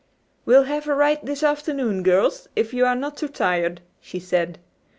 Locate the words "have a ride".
0.63-1.19